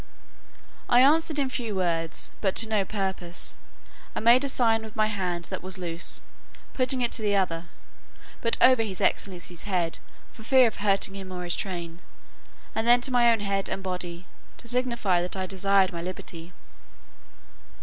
[0.89, 3.55] I answered in few words, but to no purpose,
[4.15, 6.23] and made a sign with my hand that was loose,
[6.73, 7.65] putting it to the other
[8.41, 9.99] (but over his excellency's head
[10.31, 11.99] for fear of hurting him or his train)
[12.73, 14.25] and then to my own head and body,
[14.57, 16.51] to signify that I desired my liberty.